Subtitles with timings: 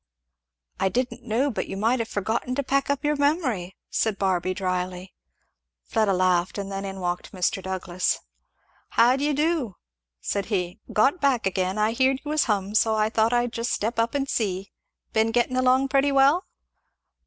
[0.79, 4.51] "I didn't know but you might have forgotten to pack up your memory," said Barby
[4.51, 5.13] dryly.
[5.83, 7.61] Fleda laughed; and then in walked Mr.
[7.61, 8.19] Douglass.
[8.89, 9.75] "How d'ye do?"
[10.19, 10.79] said he.
[10.91, 11.77] "Got back again.
[11.77, 14.71] I heerd you was hum, and so I thought I'd just step up and see.
[15.13, 16.45] Been getting along pretty well?"